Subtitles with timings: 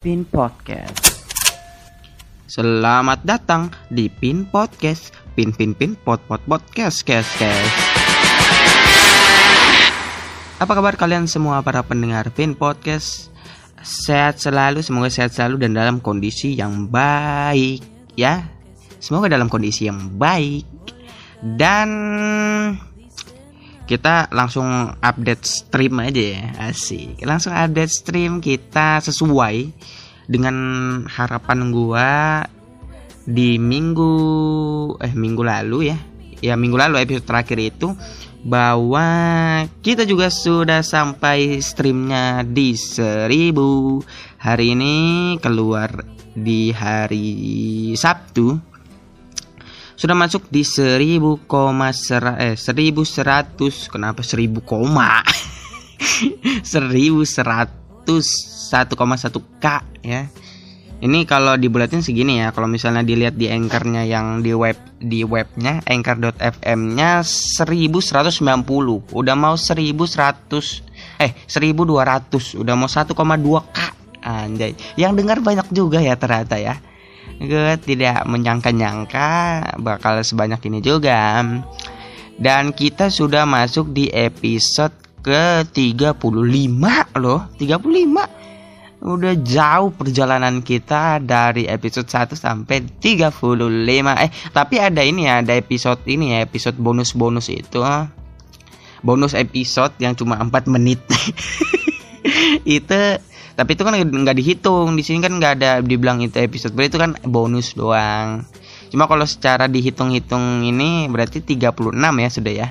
[0.00, 1.28] Pin Podcast.
[2.48, 5.12] Selamat datang di Pin Podcast.
[5.36, 7.68] Pin pin pin pot pot podcast kes kes.
[10.56, 13.28] Apa kabar kalian semua para pendengar Pin Podcast?
[13.84, 17.84] Sehat selalu, semoga sehat selalu dan dalam kondisi yang baik
[18.16, 18.48] ya.
[19.04, 20.64] Semoga dalam kondisi yang baik.
[21.44, 21.88] Dan
[23.90, 26.44] kita langsung update stream aja ya.
[26.70, 27.26] Asik.
[27.26, 29.66] Langsung update stream kita sesuai
[30.30, 30.54] dengan
[31.10, 32.46] harapan gua
[33.26, 34.14] di minggu
[35.02, 35.98] eh minggu lalu ya.
[36.38, 37.92] Ya minggu lalu episode terakhir itu
[38.40, 39.04] bahwa
[39.84, 43.28] kita juga sudah sampai streamnya di 1000
[44.40, 44.96] hari ini
[45.42, 47.36] keluar di hari
[47.98, 48.69] Sabtu
[50.00, 51.44] sudah masuk di 1000,
[51.92, 55.20] sera, eh 1100 kenapa 1000 koma?
[56.64, 57.68] 1100
[58.08, 59.66] 1,1 k
[60.00, 60.24] ya.
[61.00, 62.48] Ini kalau dibulatin segini ya.
[62.52, 69.56] Kalau misalnya dilihat di anchornya yang di web di webnya anchor.fm nya 1190 udah mau
[69.56, 73.12] 1100 eh 1200 udah mau 1,2
[73.68, 73.78] k.
[74.24, 74.72] Anjay.
[74.96, 76.80] Yang dengar banyak juga ya ternyata ya
[77.40, 79.28] gue tidak menyangka-nyangka
[79.80, 81.40] bakal sebanyak ini juga.
[82.40, 84.92] Dan kita sudah masuk di episode
[85.24, 86.20] ke 35
[87.20, 88.40] loh, 35.
[89.00, 94.20] Udah jauh perjalanan kita dari episode 1 sampai 35.
[94.20, 97.80] Eh, tapi ada ini ya, ada episode ini ya, episode bonus-bonus itu.
[99.00, 101.00] Bonus episode yang cuma 4 menit.
[102.68, 103.00] itu
[103.60, 104.96] tapi itu kan nggak dihitung.
[104.96, 108.48] Di sini kan nggak ada dibilang itu episode berarti itu kan bonus doang.
[108.88, 112.68] Cuma kalau secara dihitung-hitung ini berarti 36 ya sudah ya.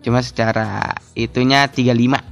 [0.00, 2.24] Cuma secara itunya 35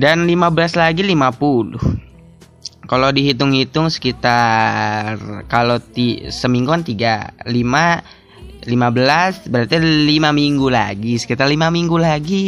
[0.00, 5.16] dan 15 lagi 50 kalau dihitung-hitung sekitar
[5.52, 11.20] kalau ti, seminggu kan 3 5 15 berarti 5 minggu lagi.
[11.20, 12.44] Sekitar 5 minggu lagi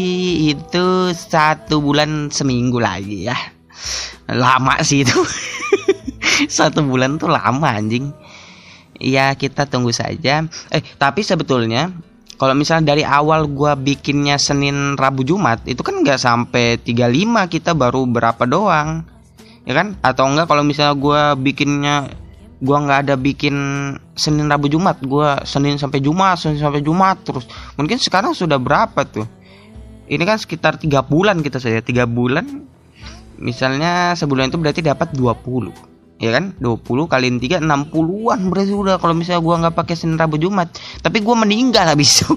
[0.49, 3.58] itu satu bulan seminggu lagi ya
[4.29, 5.19] lama sih itu.
[6.57, 8.13] Satu bulan tuh lama anjing.
[8.99, 10.45] Ya kita tunggu saja.
[10.75, 11.95] Eh tapi sebetulnya
[12.39, 17.75] kalau misalnya dari awal gua bikinnya Senin Rabu Jumat itu kan nggak sampai 35 kita
[17.75, 19.03] baru berapa doang.
[19.67, 19.99] Ya kan?
[20.01, 22.15] Atau enggak kalau misalnya gua bikinnya
[22.63, 23.55] gua nggak ada bikin
[24.15, 27.51] Senin Rabu Jumat gua Senin sampai Jumat Senin sampai Jumat terus.
[27.75, 29.27] Mungkin sekarang sudah berapa tuh?
[30.09, 32.65] Ini kan sekitar tiga bulan kita saja tiga bulan
[33.39, 35.89] misalnya sebulan itu berarti dapat 20
[36.19, 36.55] ya kan?
[36.59, 40.75] 20 kali 3 60-an berarti udah kalau misalnya gua nggak pakai Senin Rabu Jumat.
[41.01, 42.35] Tapi gua meninggal habis itu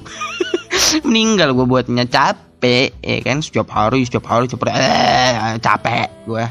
[1.04, 2.06] meninggal gua buatnya.
[2.06, 3.42] Capek ya kan?
[3.42, 4.78] Setiap hari setiap hari setiap hari.
[4.78, 6.46] Eh, capek gua.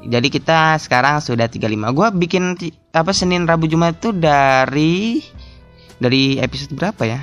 [0.00, 2.58] Jadi kita sekarang sudah 35 gua bikin
[2.90, 5.22] apa Senin Rabu Jumat itu dari
[6.02, 7.20] dari episode berapa ya?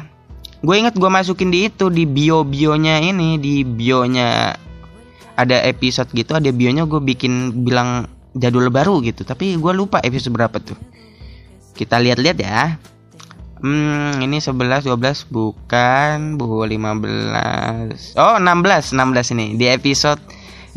[0.57, 4.57] Gue ingat gue masukin di itu di bio bionya ini di bionya
[5.37, 10.33] ada episode gitu ada bionya gue bikin bilang jadul baru gitu tapi gue lupa episode
[10.33, 10.77] berapa tuh
[11.77, 12.81] kita lihat-lihat ya
[13.57, 18.13] Hmm, ini 11 12 bukan, bu 15.
[18.13, 20.21] Oh, 16, 16 ini di episode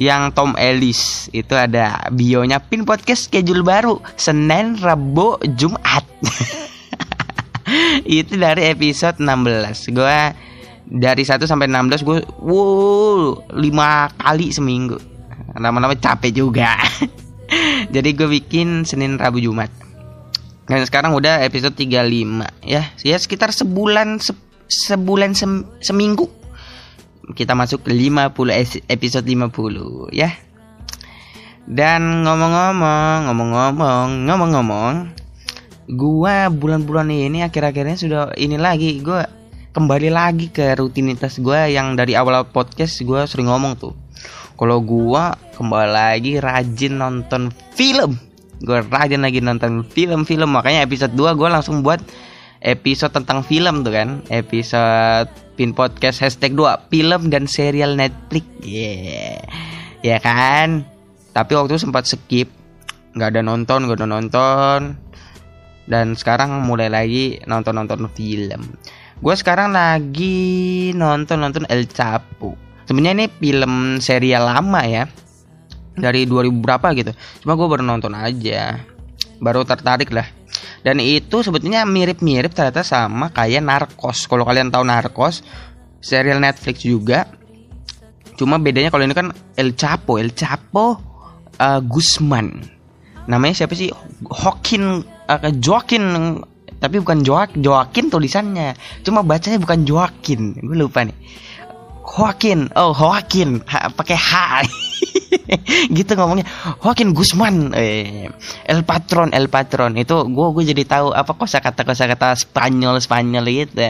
[0.00, 6.08] yang Tom Ellis itu ada bionya pin podcast schedule baru Senin, Rabu, Jumat.
[8.08, 9.92] itu dari episode 16.
[9.92, 10.32] Gua
[10.86, 14.98] dari 1 sampai 16 gue wow 5 kali seminggu.
[15.58, 16.78] Lama-lama capek juga.
[17.94, 19.70] Jadi gue bikin Senin Rabu Jumat.
[20.70, 22.86] Dan sekarang udah episode 35 ya.
[23.02, 24.30] Ya sekitar sebulan se
[24.70, 25.46] sebulan se
[25.82, 26.30] seminggu.
[27.34, 30.30] Kita masuk ke 50 episode 50 ya.
[31.66, 34.94] Dan ngomong-ngomong ngomong-ngomong ngomong-ngomong
[35.90, 39.02] gua bulan-bulan ini akhir-akhirnya sudah ini lagi.
[39.02, 39.26] Gua
[39.70, 43.94] kembali lagi ke rutinitas gue yang dari awal podcast gue sering ngomong tuh.
[44.58, 45.24] Kalau gue
[45.56, 48.18] kembali lagi rajin nonton film.
[48.60, 50.50] Gue rajin lagi nonton film-film.
[50.50, 52.02] Makanya episode 2 gue langsung buat
[52.60, 54.08] episode tentang film tuh kan.
[54.28, 58.44] Episode pin podcast hashtag 2 film dan serial Netflix.
[58.66, 59.40] Yeah.
[60.02, 60.82] Ya kan?
[61.30, 62.50] Tapi waktu itu sempat skip.
[63.14, 64.80] Nggak ada nonton gak ada nonton.
[65.86, 68.76] Dan sekarang mulai lagi nonton nonton film
[69.20, 72.56] gue sekarang lagi nonton nonton El Chapo.
[72.88, 75.04] Sebenarnya ini film serial lama ya.
[75.94, 77.12] Dari 2000 berapa gitu.
[77.44, 78.80] Cuma gue baru nonton aja.
[79.36, 80.24] Baru tertarik lah.
[80.80, 84.24] Dan itu sebetulnya mirip-mirip ternyata sama kayak Narcos.
[84.24, 85.44] Kalau kalian tahu Narcos
[86.00, 87.28] serial Netflix juga.
[88.40, 90.16] Cuma bedanya kalau ini kan El Chapo.
[90.16, 90.96] El Chapo
[91.60, 92.64] uh, Guzman.
[93.28, 93.92] Namanya siapa sih?
[94.24, 96.40] Hokin uh, Joaquin
[96.80, 98.72] tapi bukan Joak Joaquin tulisannya.
[99.04, 100.56] Cuma bacanya bukan Joaquin.
[100.56, 101.14] Gue lupa nih.
[102.00, 102.72] Joaquin.
[102.72, 103.60] Oh Joaquin.
[103.68, 104.32] Pakai H.
[105.96, 106.48] Gitu ngomongnya.
[106.80, 107.76] Joaquin Guzman.
[107.76, 108.32] Eh,
[108.64, 109.92] El Patron El Patron.
[110.00, 113.84] Itu gue gue jadi tahu apa kosakata kosakata Spanyol Spanyol gitu.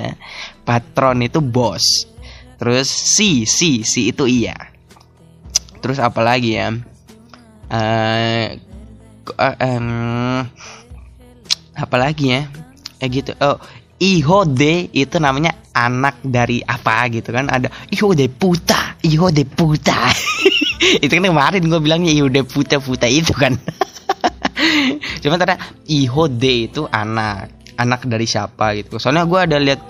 [0.67, 2.11] Patron itu bos.
[2.59, 4.59] Terus si si si itu iya.
[5.79, 6.75] Terus apa lagi ya?
[7.71, 8.59] Uh,
[9.39, 10.43] uh, um,
[11.79, 12.51] apa lagi ya
[13.01, 13.33] kayak gitu.
[13.41, 13.57] Oh
[14.01, 17.53] Iho de itu namanya anak dari apa gitu kan.
[17.53, 20.09] Ada Iho de puta Iho de puta.
[21.05, 23.61] Itu kan kemarin gue bilangnya Iho de puta puta itu kan.
[25.21, 28.97] Cuma ternyata Iho de itu anak anak dari siapa gitu.
[28.97, 29.81] Soalnya gue ada lihat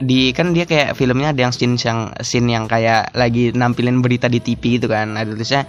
[0.00, 4.32] di kan dia kayak filmnya ada yang scene yang scene yang kayak lagi nampilin berita
[4.32, 5.12] di TV gitu kan.
[5.12, 5.62] Ada tulisnya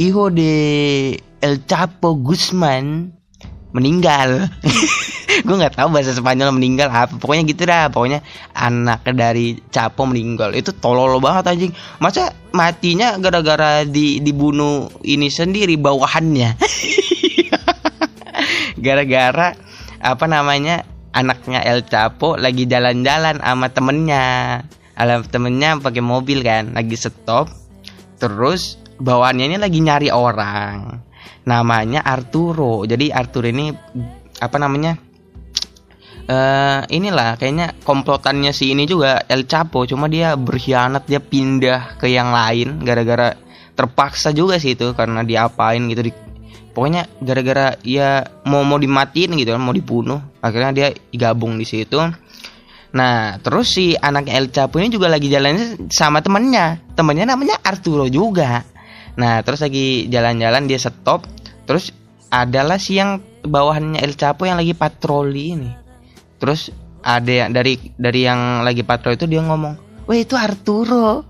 [0.00, 0.52] Iho de
[1.44, 3.12] El Chapo Guzman
[3.72, 4.48] meninggal.
[5.46, 7.14] Gue nggak tahu bahasa Spanyol meninggal apa.
[7.14, 7.86] Pokoknya gitu dah.
[7.92, 8.24] Pokoknya
[8.56, 10.56] anak dari Capo meninggal.
[10.56, 11.72] Itu tolol banget anjing.
[12.02, 16.58] Masa matinya gara-gara di dibunuh ini sendiri bawahannya?
[18.84, 19.54] Gara-gara
[19.98, 24.26] apa namanya anaknya El Capo lagi jalan-jalan sama temennya.
[24.98, 27.46] Alam temennya pakai mobil kan lagi stop.
[28.18, 31.06] Terus bawaannya ini lagi nyari orang
[31.48, 32.84] namanya Arturo.
[32.84, 33.72] Jadi Arturo ini
[34.38, 35.00] apa namanya
[36.28, 39.88] uh, inilah kayaknya komplotannya si ini juga El Chapo.
[39.88, 43.32] Cuma dia berkhianat dia pindah ke yang lain gara-gara
[43.72, 46.04] terpaksa juga sih itu karena diapain gitu.
[46.04, 46.12] Di
[46.76, 50.20] pokoknya gara-gara ya mau mau dimatiin gitu mau dibunuh.
[50.44, 51.96] Akhirnya dia gabung di situ.
[52.88, 56.80] Nah terus si anak El Chapo ini juga lagi jalan sama temennya.
[56.92, 58.64] Temennya namanya Arturo juga.
[59.18, 61.26] Nah terus lagi jalan-jalan dia stop
[61.68, 61.92] terus
[62.32, 65.70] adalah si yang bawahannya El Chapo yang lagi patroli ini.
[66.40, 66.72] Terus
[67.04, 71.28] ada yang dari dari yang lagi patroli itu dia ngomong wah itu Arturo.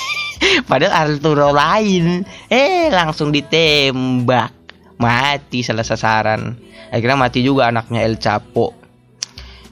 [0.70, 2.28] Padahal Arturo lain.
[2.52, 4.52] Eh langsung ditembak.
[5.00, 6.60] Mati salah sasaran.
[6.92, 8.76] Akhirnya mati juga anaknya El Chapo.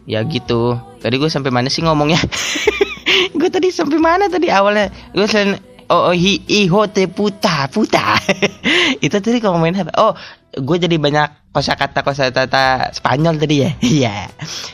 [0.08, 0.80] Ya gitu.
[1.04, 2.18] Tadi gue sampai mana sih ngomongnya?
[3.38, 4.48] Gue tadi sampai mana tadi?
[4.48, 5.30] Awalnya gue oh,
[5.90, 8.18] oh hi, hijo te puta puta.
[9.04, 10.12] Itu tadi kalau main apa oh
[10.56, 13.70] gue jadi banyak kosakata kosakata Spanyol tadi ya?
[14.00, 14.16] Iya.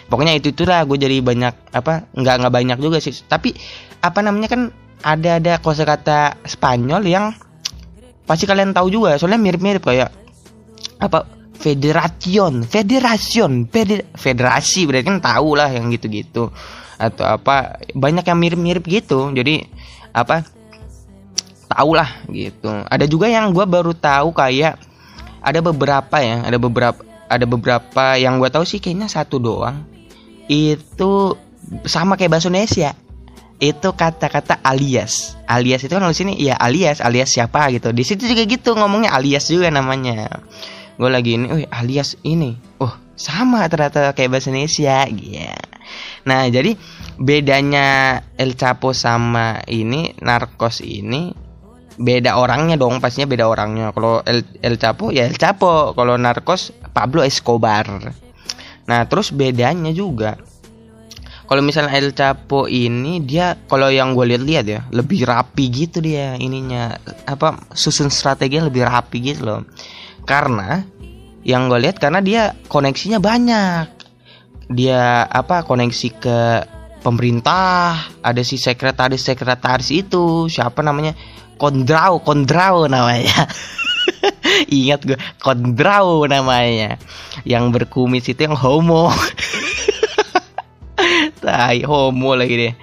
[0.06, 3.14] Pokoknya itu itulah gue jadi banyak apa nggak nggak banyak juga sih.
[3.26, 3.54] Tapi
[4.02, 4.62] apa namanya kan
[5.02, 7.34] ada ada kosakata Spanyol yang
[8.26, 9.18] pasti kalian tahu juga.
[9.18, 10.10] Soalnya mirip-mirip kayak
[11.02, 11.26] apa
[11.58, 16.50] federation federation feder, federasi berarti kan tahu lah yang gitu-gitu.
[16.98, 19.34] Atau apa banyak yang mirip-mirip gitu.
[19.34, 19.66] Jadi
[20.14, 20.46] apa
[21.68, 22.70] tahu lah gitu.
[22.88, 24.78] Ada juga yang gue baru tahu kayak
[25.42, 29.84] ada beberapa ya ada beberapa ada beberapa yang gue tahu sih kayaknya satu doang.
[30.46, 31.38] Itu
[31.86, 32.92] sama kayak bahasa Indonesia.
[33.62, 35.38] Itu kata-kata alias.
[35.46, 37.94] Alias itu kan di sini ya alias alias siapa gitu.
[37.94, 40.42] Di situ juga gitu ngomongnya alias juga namanya.
[40.98, 42.58] Gue lagi ini oh alias ini.
[42.82, 45.60] Oh sama ternyata kayak bahasa Indonesia yeah.
[46.24, 46.74] nah jadi
[47.20, 51.30] bedanya El Chapo sama ini narkos ini
[52.02, 53.94] beda orangnya dong pastinya beda orangnya.
[53.94, 55.94] Kalau El, El Chapo ya El Chapo.
[55.94, 57.86] Kalau narkos Pablo Escobar.
[58.90, 60.34] Nah terus bedanya juga
[61.52, 66.32] kalau misalnya El Chapo ini dia kalau yang gue lihat-lihat ya lebih rapi gitu dia
[66.40, 66.96] ininya.
[67.28, 69.60] Apa susun strategi lebih rapi gitu loh.
[70.24, 70.80] Karena
[71.44, 73.84] yang gue lihat karena dia koneksinya banyak.
[74.72, 76.40] Dia apa koneksi ke
[77.04, 81.12] pemerintah ada si sekretaris sekretaris itu siapa namanya
[81.62, 83.46] Kondrau, Kondrau namanya.
[84.82, 86.98] Ingat gue, Kondrau namanya.
[87.46, 89.14] Yang berkumis itu yang homo.
[91.42, 92.74] Tai homo lagi deh.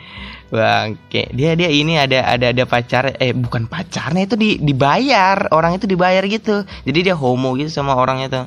[0.48, 1.27] Bangke.
[1.36, 5.51] Dia dia ini ada ada ada pacar eh bukan pacarnya itu di, dibayar.
[5.51, 6.63] Orang itu dibayar gitu.
[6.88, 8.45] Jadi dia homo gitu sama orangnya tuh.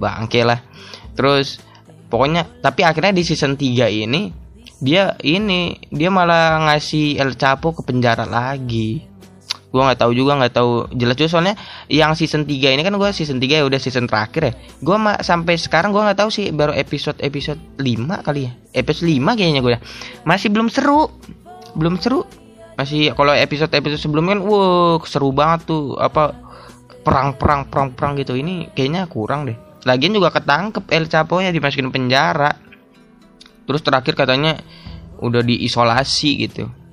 [0.00, 0.64] Bangke lah.
[1.12, 1.60] Terus
[2.08, 4.32] pokoknya tapi akhirnya di season 3 ini
[4.80, 9.13] dia ini dia malah ngasih El Chapo ke penjara lagi
[9.74, 11.30] gue nggak tahu juga nggak tahu jelas juga.
[11.34, 11.58] Soalnya
[11.90, 14.52] yang season 3 ini kan gue season 3 ya udah season terakhir ya.
[14.78, 14.94] Gue
[15.26, 17.82] sampai sekarang gue nggak tahu sih baru episode episode 5
[18.22, 18.52] kali ya.
[18.70, 19.80] Episode 5 kayaknya gue ya.
[20.22, 21.10] Masih belum seru.
[21.74, 22.22] Belum seru.
[22.78, 25.98] Masih kalau episode episode sebelumnya kan wow seru banget tuh.
[25.98, 26.38] Apa
[27.02, 28.38] perang perang perang perang gitu.
[28.38, 29.58] Ini kayaknya kurang deh.
[29.82, 32.54] Lagian juga ketangkep El Chapo nya dimasukin penjara.
[33.66, 34.54] Terus terakhir katanya
[35.18, 36.83] udah diisolasi gitu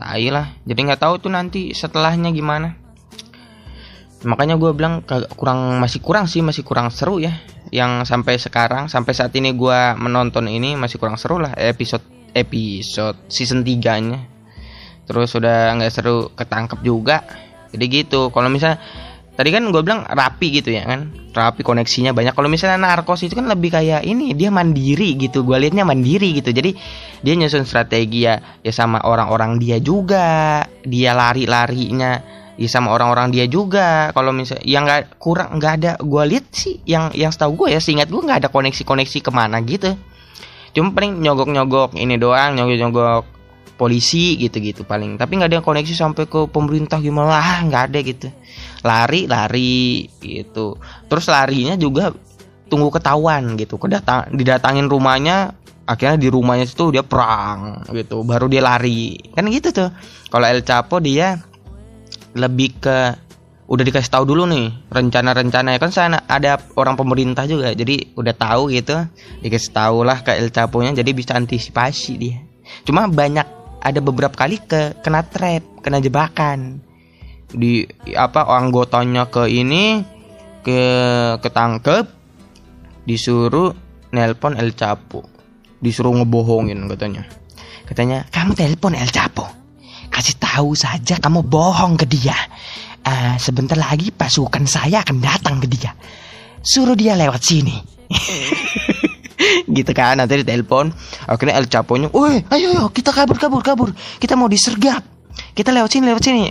[0.00, 0.56] tai lah.
[0.64, 2.72] Jadi nggak tahu tuh nanti setelahnya gimana.
[4.24, 5.04] Makanya gue bilang
[5.36, 7.36] kurang masih kurang sih masih kurang seru ya.
[7.68, 12.02] Yang sampai sekarang sampai saat ini gue menonton ini masih kurang seru lah episode
[12.32, 14.20] episode season 3 nya
[15.10, 17.26] terus udah nggak seru ketangkep juga.
[17.70, 18.30] Jadi gitu.
[18.30, 18.78] Kalau misalnya
[19.40, 21.08] tadi kan gue bilang rapi gitu ya kan.
[21.32, 22.36] Rapi koneksinya banyak.
[22.36, 25.48] Kalau misalnya narkos itu kan lebih kayak ini dia mandiri gitu.
[25.48, 26.52] Gue liatnya mandiri gitu.
[26.52, 26.76] Jadi
[27.24, 30.60] dia nyusun strategi ya ya sama orang-orang dia juga.
[30.84, 32.20] Dia lari-larinya
[32.60, 34.12] ya sama orang-orang dia juga.
[34.12, 35.92] Kalau misalnya yang nggak kurang nggak ada.
[36.04, 39.64] Gue lihat sih yang yang setahu gue ya seingat gue nggak ada koneksi-koneksi ke mana
[39.64, 39.96] gitu.
[40.76, 43.24] Cuma paling nyogok-nyogok ini doang nyogok-nyogok
[43.80, 45.16] polisi gitu-gitu paling.
[45.16, 47.40] Tapi nggak ada koneksi sampai ke pemerintah gimana.
[47.40, 48.28] Ah nggak ada gitu
[48.80, 50.76] lari lari gitu.
[51.06, 52.12] Terus larinya juga
[52.70, 53.76] tunggu ketahuan gitu.
[53.76, 55.52] Kedatang didatangin rumahnya
[55.84, 58.22] akhirnya di rumahnya itu dia perang gitu.
[58.24, 59.18] Baru dia lari.
[59.34, 59.90] Kan gitu tuh.
[60.30, 61.36] Kalau El Chapo dia
[62.38, 62.98] lebih ke
[63.70, 68.34] udah dikasih tahu dulu nih rencana-rencana ya kan sana ada orang pemerintah juga jadi udah
[68.34, 68.96] tahu gitu.
[69.44, 72.38] Dikasih tahu lah ke El Chapo nya jadi bisa antisipasi dia.
[72.86, 73.46] Cuma banyak
[73.80, 76.89] ada beberapa kali ke kena trap kena jebakan
[77.54, 80.02] di apa anggotanya ke ini
[80.62, 80.80] ke
[81.42, 82.06] ketangkep
[83.08, 83.74] disuruh
[84.14, 85.26] nelpon El Chapo
[85.80, 87.26] disuruh ngebohongin katanya
[87.88, 89.60] katanya kamu telepon El Chapo
[90.10, 92.36] kasih tahu saja kamu bohong ke dia.
[93.00, 95.96] Uh, sebentar lagi pasukan saya akan datang ke dia.
[96.60, 97.80] Suruh dia lewat sini.
[99.70, 100.92] gitu kan nanti ditelepon
[101.24, 103.88] akhirnya El Chapo-nya, "Woi, ayo ayo kita kabur kabur kabur.
[104.20, 105.00] Kita mau disergap.
[105.54, 106.44] Kita lewat sini lewat sini."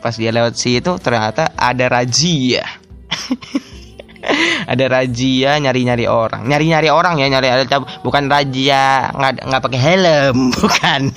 [0.00, 2.62] Pas dia lewat situ ternyata ada razia.
[4.72, 6.46] ada razia nyari-nyari orang.
[6.46, 11.10] Nyari-nyari orang ya, nyari Chapo, bukan razia nggak nggak pakai helm, bukan.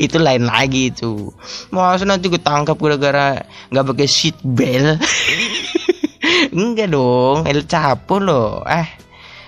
[0.00, 1.32] Itu lain lagi itu.
[1.68, 5.00] Masa nanti ketangkap gara-gara nggak pakai seat belt?
[6.56, 8.64] Enggak dong El Chapo loh.
[8.64, 8.86] Eh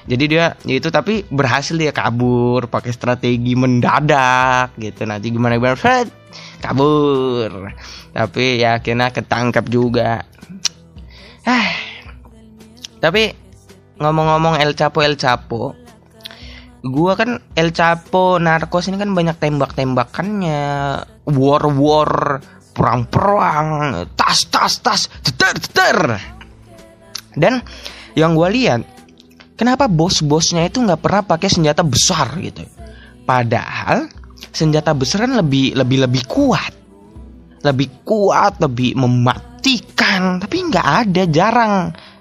[0.06, 5.02] jadi dia itu tapi berhasil dia kabur pakai strategi mendadak gitu.
[5.02, 6.06] Nanti gimana gimana
[6.58, 7.70] kabur.
[8.12, 10.24] Tapi ya akhirnya ketangkap juga.
[11.46, 11.68] Eh.
[12.98, 13.22] Tapi
[14.00, 15.76] ngomong-ngomong El Chapo El Chapo.
[16.86, 20.62] Gua kan El Chapo narkos ini kan banyak tembak-tembakannya.
[21.26, 22.40] War-war
[22.76, 23.68] perang-perang
[24.14, 25.98] tas tas tas teter teter.
[27.36, 27.60] Dan
[28.16, 28.84] yang gua lihat
[29.56, 32.62] kenapa bos-bosnya itu nggak pernah pakai senjata besar gitu?
[33.26, 34.06] Padahal
[34.56, 36.72] senjata besar kan lebih lebih lebih kuat.
[37.60, 40.40] Lebih kuat lebih mematikan.
[40.40, 41.74] Tapi nggak ada jarang.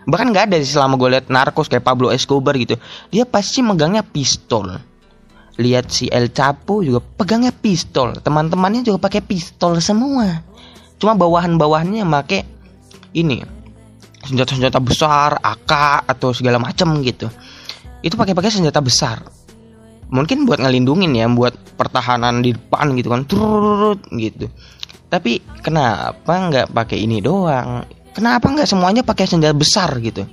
[0.04, 2.76] Bahkan nggak ada selama gue lihat narkos kayak Pablo Escobar gitu.
[3.10, 4.76] Dia pasti megangnya pistol.
[5.56, 8.20] Lihat si El Chapo juga pegangnya pistol.
[8.20, 10.44] Teman-temannya juga pakai pistol semua.
[11.00, 12.44] Cuma bawahan-bawahannya make
[13.16, 13.40] ini.
[14.26, 17.32] Senjata-senjata besar AK atau segala macam gitu.
[18.02, 19.35] Itu pakai-pakai senjata besar
[20.10, 23.22] mungkin buat ngelindungin ya buat pertahanan di depan gitu kan.
[23.26, 24.50] Turut gitu.
[25.10, 27.86] Tapi kenapa nggak pakai ini doang?
[28.16, 30.24] Kenapa nggak semuanya pakai senjata besar gitu?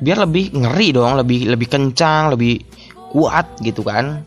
[0.00, 2.64] Biar lebih ngeri dong lebih lebih kencang lebih
[3.12, 4.24] kuat gitu kan.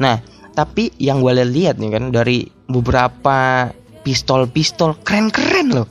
[0.00, 0.16] Nah
[0.56, 3.68] tapi yang gue lihat nih kan dari beberapa
[4.00, 5.88] pistol-pistol keren-keren loh.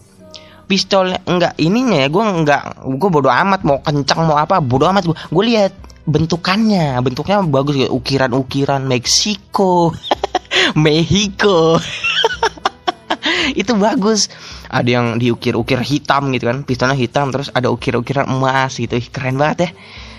[0.65, 5.05] Pistol enggak ininya ya gue enggak gue bodo amat mau kencang mau apa bodo amat.
[5.05, 5.73] Gue gue lihat
[6.05, 6.97] bentukannya.
[7.01, 9.93] Bentuknya bagus ya ukiran-ukiran Meksiko
[10.85, 11.77] Mexico.
[13.61, 14.29] Itu bagus.
[14.69, 18.97] Ada yang diukir-ukir hitam gitu kan pistolnya hitam terus ada ukir-ukiran emas gitu.
[19.13, 19.69] Keren banget ya.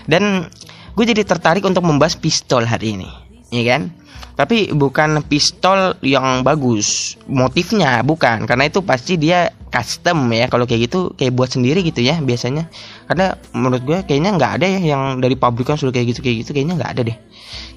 [0.07, 0.47] Dan
[0.95, 3.93] gue jadi tertarik untuk membahas pistol hari ini ya kan?
[4.37, 7.17] Tapi bukan pistol yang bagus.
[7.25, 8.45] Motifnya bukan.
[8.45, 10.45] Karena itu pasti dia custom ya.
[10.45, 12.69] Kalau kayak gitu kayak buat sendiri gitu ya biasanya.
[13.09, 16.53] Karena menurut gue kayaknya nggak ada ya yang dari pabrikan sudah kayak gitu kayak gitu
[16.53, 17.17] kayaknya nggak ada deh.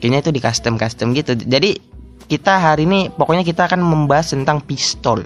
[0.05, 1.33] Kayaknya itu di custom custom gitu.
[1.33, 1.81] Jadi
[2.29, 5.25] kita hari ini pokoknya kita akan membahas tentang pistol.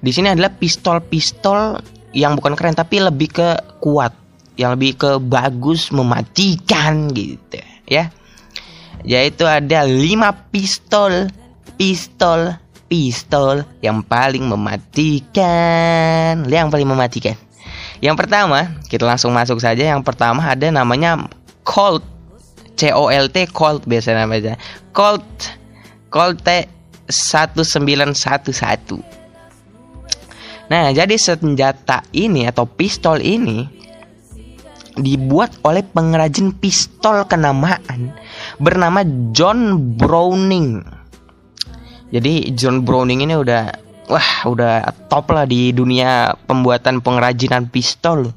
[0.00, 1.78] Di sini adalah pistol-pistol
[2.16, 4.16] yang bukan keren tapi lebih ke kuat,
[4.58, 8.10] yang lebih ke bagus mematikan gitu ya.
[9.04, 11.32] Yaitu ada 5 pistol,
[11.80, 12.52] pistol,
[12.90, 16.44] pistol yang paling mematikan.
[16.48, 17.36] Yang paling mematikan.
[18.00, 19.92] Yang pertama, kita langsung masuk saja.
[19.92, 21.28] Yang pertama ada namanya
[21.64, 22.04] Colt.
[22.80, 24.56] C O L T Colt biasa namanya.
[24.96, 25.52] Colt
[26.08, 26.64] Colt T
[27.12, 29.20] 1911
[30.70, 33.66] Nah, jadi senjata ini atau pistol ini
[34.94, 38.14] dibuat oleh pengrajin pistol kenamaan
[38.60, 39.00] bernama
[39.32, 40.84] John Browning.
[42.12, 43.72] Jadi John Browning ini udah
[44.12, 48.28] wah udah top lah di dunia pembuatan pengrajinan pistol.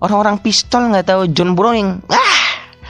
[0.00, 2.40] Orang-orang pistol nggak tahu John Browning, ah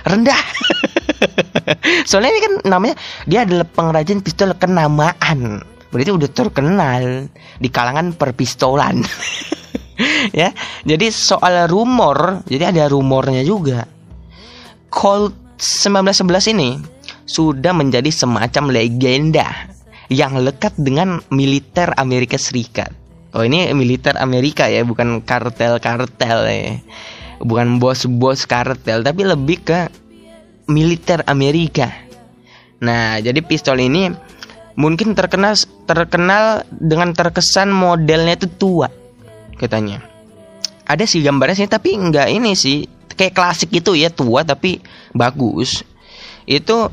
[0.07, 0.38] rendah.
[2.09, 2.95] Soalnya ini kan namanya
[3.26, 5.66] dia adalah pengrajin pistol kenamaan.
[5.90, 9.02] Berarti udah terkenal di kalangan perpistolan.
[10.40, 10.52] ya.
[10.85, 13.87] Jadi soal rumor, jadi ada rumornya juga.
[14.93, 16.71] Colt 1911 ini
[17.25, 19.73] sudah menjadi semacam legenda
[20.13, 22.93] yang lekat dengan militer Amerika Serikat.
[23.37, 26.81] Oh ini militer Amerika ya, bukan kartel-kartel ya.
[27.43, 29.81] Bukan bos-bos kartel, tapi lebih ke
[30.73, 31.93] militer Amerika.
[32.81, 34.09] Nah, jadi pistol ini
[34.77, 35.57] mungkin terkenal
[35.89, 38.89] terkenal dengan terkesan modelnya itu tua
[39.57, 40.05] katanya.
[40.87, 44.85] Ada sih gambarnya sih tapi enggak ini sih kayak klasik itu ya tua tapi
[45.16, 45.82] bagus.
[46.46, 46.92] Itu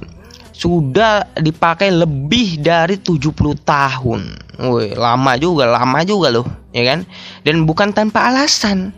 [0.53, 3.33] sudah dipakai lebih dari 70
[3.65, 4.21] tahun.
[4.63, 7.03] Woi, lama juga, lama juga loh, ya kan?
[7.43, 8.93] Dan bukan tanpa alasan.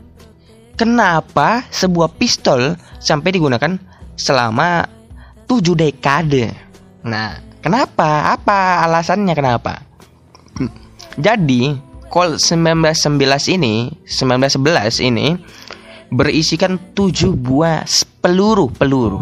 [0.75, 3.79] Kenapa sebuah pistol sampai digunakan
[4.20, 4.84] selama
[5.48, 6.51] 7 dekade?
[7.08, 8.36] Nah, kenapa?
[8.36, 9.79] Apa alasannya kenapa?
[11.15, 11.79] Jadi,
[12.12, 15.39] Colt 1911 ini, 1911 ini
[16.10, 17.86] berisikan 7 buah
[18.22, 19.22] peluru-peluru.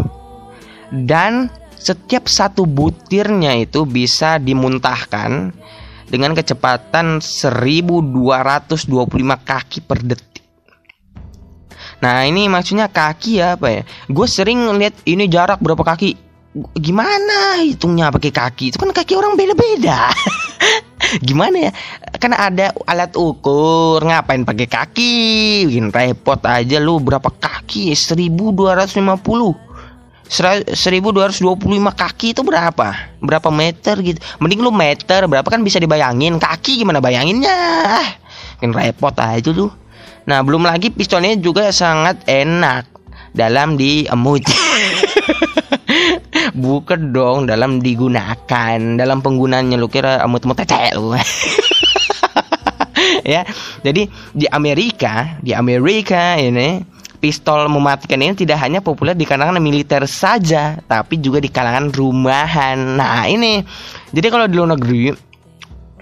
[0.94, 5.52] Dan setiap satu butirnya itu bisa dimuntahkan
[6.08, 8.06] dengan kecepatan 1225
[9.42, 10.44] kaki per detik.
[12.04, 13.82] Nah ini maksudnya kaki ya apa ya?
[14.12, 16.16] Gue sering lihat ini jarak berapa kaki.
[16.78, 18.66] Gimana hitungnya pakai kaki?
[18.70, 20.14] Itu kan kaki orang beda-beda.
[21.22, 21.72] Gimana ya?
[22.18, 24.02] Karena ada alat ukur.
[24.02, 25.16] Ngapain pakai kaki?
[25.70, 27.94] Bikin repot aja lu berapa kaki?
[27.94, 29.64] 1250
[30.34, 32.88] 1225 kaki itu berapa?
[33.22, 34.18] Berapa meter gitu?
[34.42, 36.42] Mending lu meter berapa kan bisa dibayangin.
[36.42, 38.02] Kaki gimana bayanginnya?
[38.58, 39.70] Kan repot aja tuh.
[40.24, 42.88] Nah, belum lagi pistolnya juga sangat enak
[43.36, 44.48] dalam diemut.
[46.52, 51.16] Bukan dong dalam digunakan, dalam penggunaannya lu kira emut-emut tete lu.
[53.24, 53.48] ya.
[53.80, 56.84] Jadi di Amerika, di Amerika ini
[57.24, 63.00] pistol mematikan ini tidak hanya populer di kalangan militer saja, tapi juga di kalangan rumahan.
[63.00, 63.64] Nah, ini.
[64.12, 65.16] Jadi kalau di luar negeri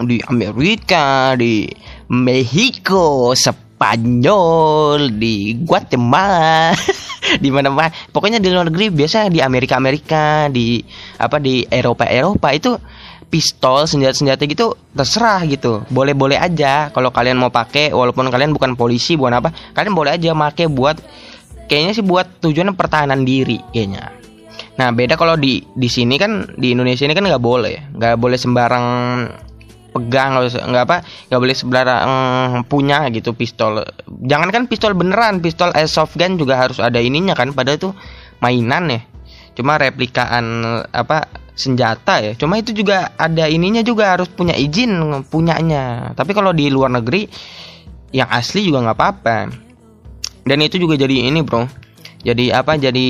[0.01, 1.69] di Amerika, di
[2.10, 3.38] Mexico,
[3.81, 6.69] Spanyol, di Guatemala,
[7.43, 7.89] di mana-mana.
[8.13, 10.85] Pokoknya di luar negeri biasa di Amerika Amerika, di
[11.17, 12.77] apa di Eropa Eropa itu
[13.33, 15.81] pistol senjata-senjata gitu terserah gitu.
[15.89, 20.37] Boleh-boleh aja kalau kalian mau pakai walaupun kalian bukan polisi bukan apa kalian boleh aja
[20.37, 21.01] pakai buat
[21.65, 24.13] kayaknya sih buat tujuan pertahanan diri kayaknya.
[24.77, 27.97] Nah beda kalau di di sini kan di Indonesia ini kan nggak boleh.
[27.97, 28.85] Nggak boleh sembarang
[29.91, 33.84] pegang nggak apa nggak boleh sembarang punya gitu pistol.
[34.08, 37.91] Jangan kan pistol beneran pistol airsoft gun juga harus ada ininya kan padahal itu
[38.39, 39.01] mainan ya.
[39.51, 42.32] Cuma replikaan apa senjata ya.
[42.39, 44.95] Cuma itu juga ada ininya juga harus punya izin
[45.27, 46.15] punyanya.
[46.15, 47.27] Tapi kalau di luar negeri
[48.15, 49.38] yang asli juga nggak apa-apa.
[50.47, 51.67] Dan itu juga jadi ini bro.
[52.21, 53.10] Jadi apa jadi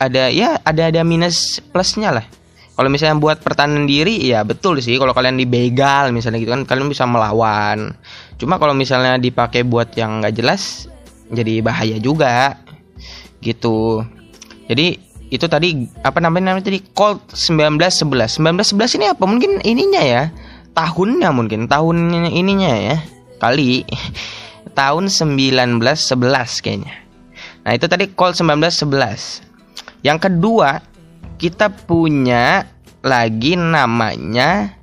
[0.00, 2.37] ada ya ada ada minus plusnya lah
[2.78, 5.02] kalau misalnya buat pertahanan diri ya betul sih.
[5.02, 7.90] Kalau kalian dibegal misalnya gitu kan kalian bisa melawan.
[8.38, 10.86] Cuma kalau misalnya dipakai buat yang nggak jelas
[11.26, 12.54] jadi bahaya juga.
[13.42, 14.06] Gitu.
[14.70, 14.94] Jadi
[15.26, 16.78] itu tadi apa namanya namanya tadi?
[16.94, 19.26] Colt 1911 1911 ini apa?
[19.26, 20.22] Mungkin ininya ya.
[20.70, 21.66] Tahunnya mungkin.
[21.66, 22.96] Tahunnya ininya ya.
[23.42, 23.82] Kali.
[24.78, 26.94] Tahun 1911 kayaknya.
[27.66, 29.42] Nah itu tadi Colt 1911
[30.06, 30.78] yang kedua
[31.38, 32.66] kita punya
[33.00, 34.74] lagi namanya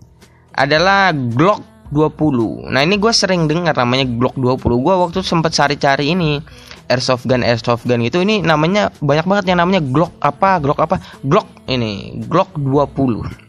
[0.56, 6.16] adalah Glock 20 nah ini gue sering dengar namanya Glock 20 gue waktu sempat cari-cari
[6.16, 6.40] ini
[6.88, 10.96] airsoft gun airsoft gun gitu ini namanya banyak banget yang namanya Glock apa Glock apa
[11.22, 13.46] Glock ini Glock 20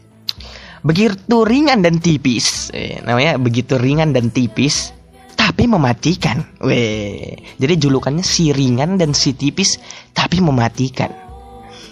[0.87, 2.71] begitu ringan dan tipis.
[2.71, 4.95] Eh, namanya begitu ringan dan tipis
[5.35, 6.47] tapi mematikan.
[6.63, 9.77] Weh jadi julukannya si ringan dan si tipis
[10.15, 11.26] tapi mematikan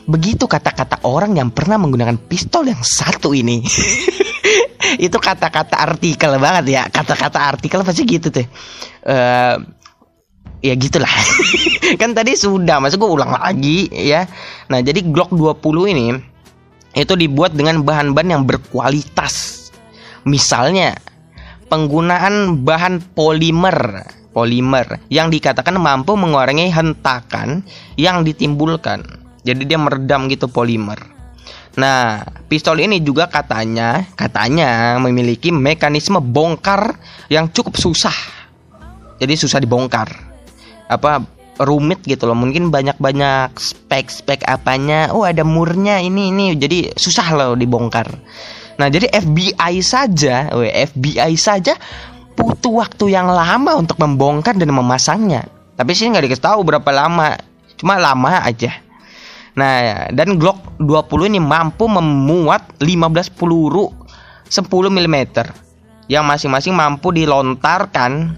[0.05, 3.65] begitu kata-kata orang yang pernah menggunakan pistol yang satu ini.
[5.05, 6.81] Itu kata-kata artikel banget ya.
[6.87, 8.45] Kata-kata artikel pasti gitu tuh.
[9.01, 9.57] Uh,
[10.61, 11.09] ya gitulah.
[12.01, 14.29] Kan tadi sudah masuk gue ulang lagi ya.
[14.69, 16.07] Nah jadi Glock 20 ini
[16.95, 19.67] itu dibuat dengan bahan-bahan yang berkualitas.
[20.23, 20.95] Misalnya
[21.67, 24.05] penggunaan bahan polimer.
[24.35, 27.63] Polimer yang dikatakan mampu mengurangi hentakan
[27.95, 31.15] yang ditimbulkan jadi dia meredam gitu polimer
[31.75, 36.95] Nah, pistol ini juga katanya katanya memiliki mekanisme bongkar
[37.27, 38.15] yang cukup susah.
[39.19, 40.07] Jadi susah dibongkar.
[40.87, 41.23] Apa
[41.59, 42.35] rumit gitu loh.
[42.35, 45.11] Mungkin banyak-banyak spek-spek apanya.
[45.11, 46.55] Oh, ada murnya ini ini.
[46.55, 48.07] Jadi susah loh dibongkar.
[48.75, 51.79] Nah, jadi FBI saja, we, FBI saja
[52.35, 55.47] butuh waktu yang lama untuk membongkar dan memasangnya.
[55.75, 57.35] Tapi sih nggak dikasih tahu berapa lama.
[57.75, 58.84] Cuma lama aja.
[59.55, 63.87] Nah, dan Glock 20 ini mampu memuat 15 peluru
[64.51, 65.17] 10 mm
[66.11, 68.35] yang masing-masing mampu dilontarkan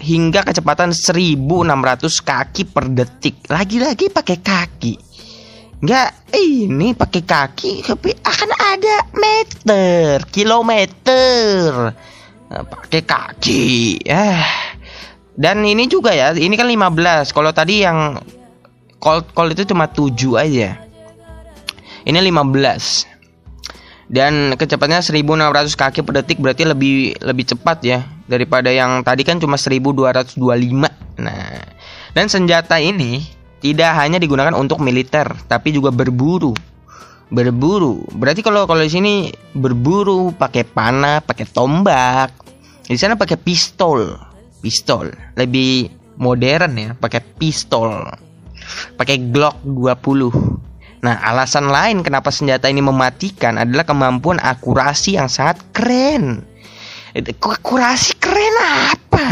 [0.00, 1.66] hingga kecepatan 1600
[2.22, 3.42] kaki per detik.
[3.50, 4.94] Lagi-lagi pakai kaki.
[5.82, 11.92] Enggak, ini pakai kaki tapi akan ada meter, kilometer.
[12.46, 13.98] Nah, pakai kaki.
[14.06, 14.46] Eh.
[15.36, 17.34] Dan ini juga ya, ini kan 15.
[17.36, 18.16] Kalau tadi yang
[19.00, 20.80] Cold Cold itu cuma 7 aja.
[22.06, 23.16] Ini 15.
[24.06, 29.42] Dan kecepatannya 1600 kaki per detik berarti lebih lebih cepat ya daripada yang tadi kan
[29.42, 30.38] cuma 1225.
[31.18, 31.58] Nah,
[32.14, 33.26] dan senjata ini
[33.58, 36.54] tidak hanya digunakan untuk militer tapi juga berburu.
[37.26, 38.06] Berburu.
[38.14, 39.14] Berarti kalau kalau di sini
[39.58, 42.30] berburu pakai panah, pakai tombak.
[42.86, 44.14] Di sana pakai pistol.
[44.62, 45.10] Pistol.
[45.34, 45.90] Lebih
[46.22, 48.06] modern ya, pakai pistol
[48.96, 51.04] pakai Glock 20.
[51.04, 56.42] Nah, alasan lain kenapa senjata ini mematikan adalah kemampuan akurasi yang sangat keren.
[57.16, 58.56] Akurasi keren
[58.90, 59.30] apa?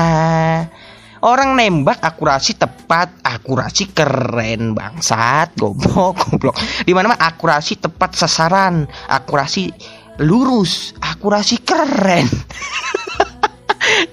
[1.24, 6.56] Orang nembak akurasi tepat, akurasi keren bangsat, goblok, goblok.
[6.84, 9.72] Di mana akurasi tepat sasaran, akurasi
[10.20, 12.28] lurus, akurasi keren.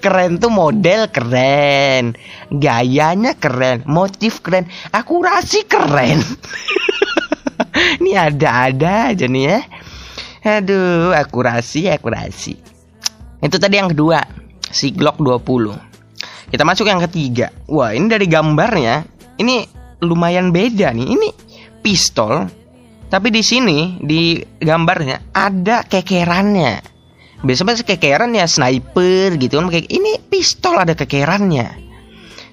[0.02, 2.16] keren tuh model keren.
[2.52, 6.20] Gayanya keren motif keren akurasi keren.
[8.00, 9.58] Ini ada-ada aja nih ya.
[10.58, 12.58] Aduh akurasi akurasi.
[13.42, 14.22] Itu tadi yang kedua
[14.72, 15.92] si Glock 20
[16.52, 17.48] kita masuk yang ketiga.
[17.64, 19.08] Wah ini dari gambarnya
[19.40, 19.64] ini
[20.04, 21.08] lumayan beda nih.
[21.16, 21.28] Ini
[21.80, 22.44] pistol
[23.08, 26.91] tapi di sini di gambarnya ada kekerannya
[27.42, 29.68] biasanya kekeran ya sniper gitu kan.
[29.70, 31.68] Kayak ini pistol ada kekerannya.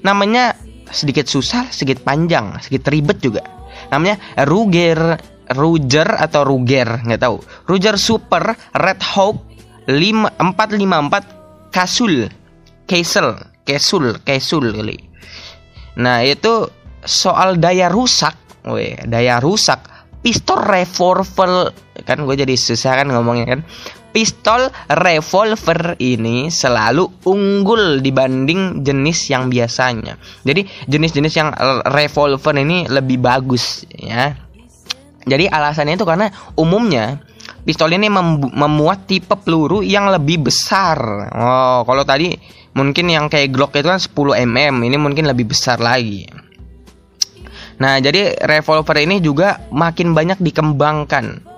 [0.05, 0.57] Namanya
[0.89, 3.45] sedikit susah sedikit panjang sedikit ribet juga.
[3.93, 5.17] Namanya Ruger
[5.49, 7.41] Ruger atau Ruger nggak tahu.
[7.65, 9.41] Ruger Super Red Hawk
[9.89, 12.29] 454 Kasul
[12.85, 13.27] Kasul
[13.65, 14.97] Kasul Kasul kali.
[15.97, 16.69] Nah itu
[17.05, 18.37] soal daya rusak.
[18.69, 19.81] Weh, daya rusak.
[20.19, 21.73] Pistol revolver.
[22.05, 23.59] Kan gue jadi susah kan ngomongnya kan
[24.09, 30.17] pistol revolver ini selalu unggul dibanding jenis yang biasanya.
[30.43, 31.49] Jadi jenis-jenis yang
[31.89, 34.33] revolver ini lebih bagus ya.
[35.29, 37.21] Jadi alasannya itu karena umumnya
[37.67, 40.97] pistol ini mem memuat tipe peluru yang lebih besar.
[41.33, 42.33] Oh, kalau tadi
[42.73, 46.25] mungkin yang kayak Glock itu kan 10 mm, ini mungkin lebih besar lagi.
[47.79, 51.48] Nah, jadi revolver ini juga makin banyak dikembangkan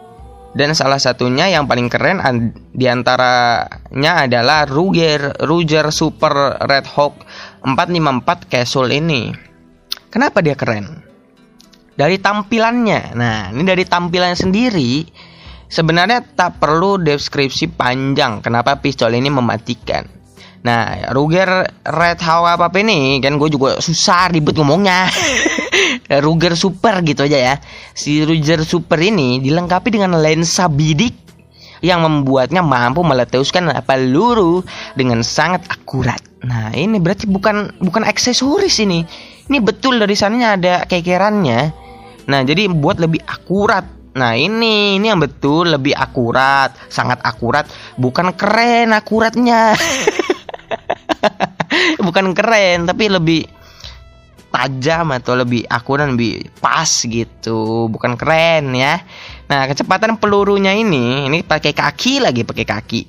[0.51, 2.19] dan salah satunya yang paling keren
[2.75, 7.23] di antaranya adalah Ruger Ruger Super Red Hawk
[7.63, 9.31] 454 Casual ini.
[10.11, 11.07] Kenapa dia keren?
[11.95, 13.15] Dari tampilannya.
[13.15, 15.07] Nah, ini dari tampilannya sendiri
[15.71, 20.03] sebenarnya tak perlu deskripsi panjang kenapa pistol ini mematikan.
[20.61, 25.07] Nah, Ruger Red Hawk apa, apa ini kan gue juga susah ribet ngomongnya.
[26.21, 27.55] Ruger Super gitu aja ya.
[27.95, 31.15] Si Ruger Super ini dilengkapi dengan lensa bidik
[31.81, 34.61] yang membuatnya mampu meletuskan peluru
[34.93, 36.21] dengan sangat akurat.
[36.45, 39.05] Nah, ini berarti bukan bukan aksesoris ini.
[39.49, 41.59] Ini betul dari sananya ada kekerannya.
[42.29, 43.83] Nah, jadi buat lebih akurat.
[44.11, 49.73] Nah, ini ini yang betul lebih akurat, sangat akurat, bukan keren akuratnya.
[52.05, 53.41] bukan keren, tapi lebih
[54.51, 57.87] tajam atau lebih akurat lebih pas gitu.
[57.87, 59.01] Bukan keren ya.
[59.47, 63.01] Nah kecepatan pelurunya ini ini pakai kaki lagi pakai kaki.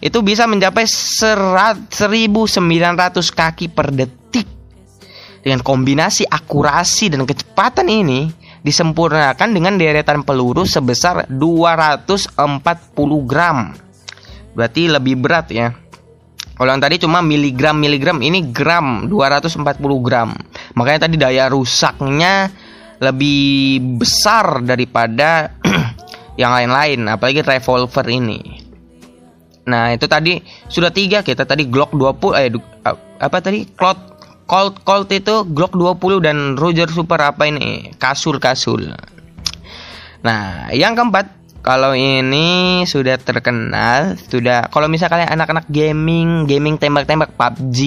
[0.00, 2.50] Itu bisa mencapai serat 1900
[3.32, 4.48] kaki per detik.
[5.46, 8.26] Dengan kombinasi akurasi dan kecepatan ini
[8.66, 12.34] disempurnakan dengan deretan peluru sebesar 240
[13.22, 13.70] gram.
[14.58, 15.70] Berarti lebih berat ya
[16.56, 20.32] kalau yang tadi cuma miligram miligram ini gram 240 gram.
[20.72, 22.48] Makanya tadi daya rusaknya
[22.96, 25.52] lebih besar daripada
[26.40, 28.64] yang lain-lain, apalagi revolver ini.
[29.68, 30.40] Nah itu tadi
[30.70, 32.48] sudah tiga kita tadi Glock 20 eh
[33.20, 34.16] apa tadi Colt
[34.46, 38.96] Colt Colt itu Glock 20 dan Roger Super apa ini kasul kasul.
[40.24, 47.78] Nah yang keempat Kalau ini sudah terkenal, sudah kalau misalnya anak-anak gaming, gaming tembak-tembak PUBG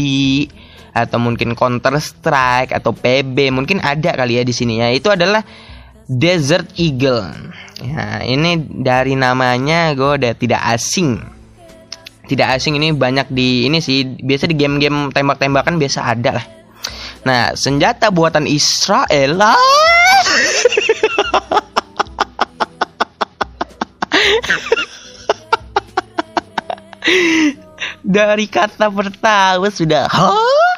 [0.91, 4.91] atau mungkin Counter Strike atau PB, mungkin ada kali ya di sini ya.
[4.91, 5.47] Itu adalah
[6.11, 7.31] Desert Eagle.
[7.79, 11.23] Ya, ini dari namanya gue udah tidak asing.
[12.27, 16.45] Tidak asing ini banyak di ini sih biasa di game-game tembak-tembakan biasa ada lah.
[17.23, 19.55] Nah, senjata buatan Israel lah.
[28.04, 30.78] Dari kata pertama sudah, Hah?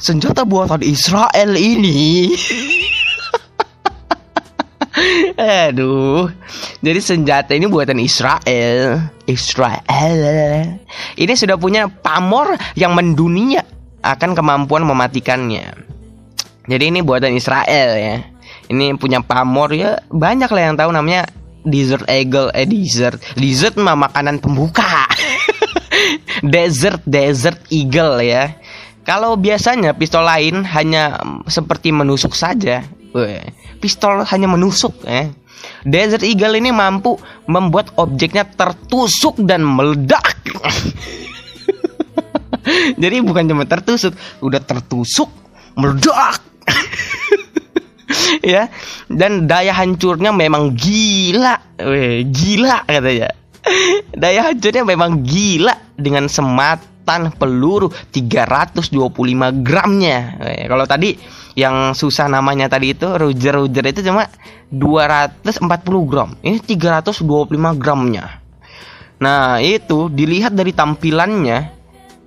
[0.00, 2.34] Senjata buatan Israel ini.
[5.38, 6.28] Aduh.
[6.80, 8.98] Jadi senjata ini buatan Israel.
[9.28, 10.80] Israel.
[11.14, 13.62] Ini sudah punya pamor yang mendunia
[14.00, 15.76] akan kemampuan mematikannya.
[16.66, 18.16] Jadi ini buatan Israel ya.
[18.70, 21.26] Ini punya pamor ya banyak lah yang tahu namanya
[21.60, 25.04] Desert Eagle eh desert desert mah makanan pembuka
[26.54, 28.56] desert desert eagle ya
[29.04, 31.18] kalau biasanya pistol lain hanya
[31.48, 32.84] seperti menusuk saja
[33.82, 35.26] pistol hanya menusuk ya
[35.84, 37.16] Desert Eagle ini mampu
[37.48, 40.36] membuat objeknya tertusuk dan meledak.
[43.02, 44.12] Jadi bukan cuma tertusuk,
[44.44, 45.32] udah tertusuk,
[45.80, 46.44] meledak.
[48.52, 48.68] ya,
[49.08, 53.32] dan daya hancurnya memang gila, Weh, gila katanya.
[54.16, 58.90] Daya hancurnya memang gila dengan sematan peluru 325
[59.60, 60.18] gramnya.
[60.40, 61.16] Weh, kalau tadi
[61.58, 64.26] yang susah namanya tadi itu Roger Roger itu cuma
[64.70, 66.30] 240 gram.
[66.40, 68.40] Ini 325 gramnya.
[69.20, 71.76] Nah, itu dilihat dari tampilannya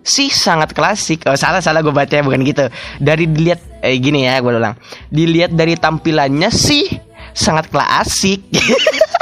[0.03, 1.25] sih sangat klasik.
[1.25, 2.67] Oh, salah salah gue baca bukan gitu.
[2.99, 4.77] Dari dilihat eh gini ya, gue ulang.
[5.09, 6.85] Dilihat dari tampilannya sih
[7.33, 8.45] sangat klasik.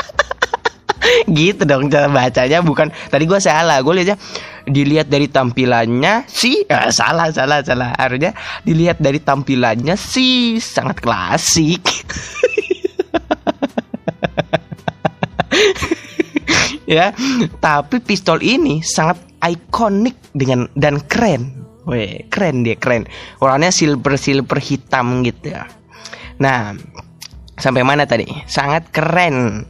[1.30, 2.90] gitu dong cara bacanya bukan.
[3.10, 4.18] Tadi gue salah gue lihatnya
[4.70, 7.94] dilihat dari tampilannya sih eh, salah salah salah.
[7.98, 11.84] Harusnya dilihat dari tampilannya sih sangat klasik.
[16.92, 17.16] Ya
[17.64, 21.64] tapi pistol ini sangat ikonik dengan dan keren.
[21.88, 23.08] Weh, keren dia keren.
[23.40, 25.72] Warnanya silver silver hitam gitu ya.
[26.44, 26.76] Nah
[27.56, 28.28] sampai mana tadi?
[28.44, 29.64] Sangat keren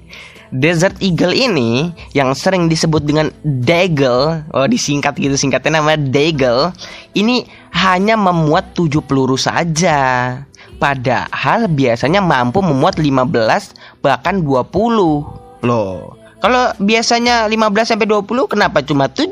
[0.51, 6.75] Desert Eagle ini yang sering disebut dengan Deagle, oh disingkat gitu singkatnya nama Deagle,
[7.15, 10.35] ini hanya memuat 7 peluru saja.
[10.75, 15.63] Padahal biasanya mampu memuat 15 bahkan 20.
[15.63, 19.31] Loh, kalau biasanya 15 sampai 20 kenapa cuma 7?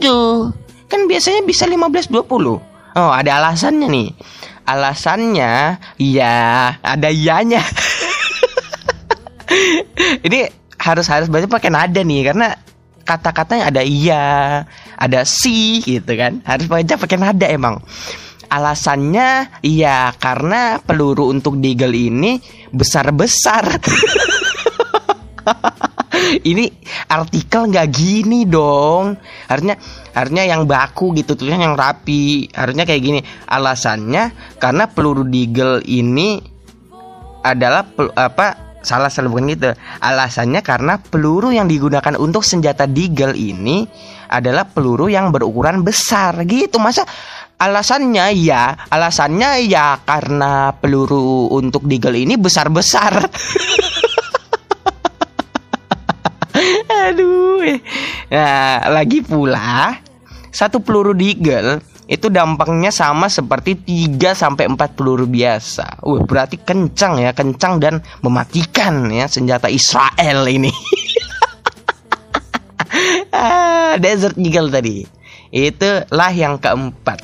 [0.87, 2.61] Kan biasanya bisa 15 20.
[2.95, 4.09] Oh, ada alasannya nih.
[4.63, 6.35] Alasannya ya
[6.79, 7.65] ada ianya.
[10.25, 12.55] ini harus harus baca pakai nada nih karena
[13.03, 14.63] kata-katanya ada iya,
[14.95, 16.39] ada si gitu kan.
[16.47, 17.83] Harus baca pakai nada emang.
[18.49, 22.41] Alasannya iya karena peluru untuk Deagle ini
[22.73, 23.65] besar-besar.
[26.51, 26.69] ini
[27.09, 29.17] artikel nggak gini dong
[29.49, 29.79] harusnya
[30.13, 36.37] harusnya yang baku gitu tuh yang rapi harusnya kayak gini alasannya karena peluru Deagle ini
[37.41, 39.71] adalah apa salah salah bukan gitu.
[39.99, 43.87] Alasannya karena peluru yang digunakan untuk senjata Deagle ini
[44.29, 46.79] adalah peluru yang berukuran besar gitu.
[46.79, 47.03] Masa
[47.59, 53.19] alasannya ya, alasannya ya karena peluru untuk Deagle ini besar-besar.
[57.09, 57.63] Aduh.
[58.29, 59.97] Nah, lagi pula
[60.49, 63.77] satu peluru Deagle itu dampaknya sama seperti
[64.17, 66.01] 3 sampai 4 peluru biasa.
[66.01, 70.73] Uh, berarti kencang ya, kencang dan mematikan ya senjata Israel ini.
[73.37, 75.05] ah, Desert Eagle tadi.
[75.53, 77.21] Itulah yang keempat.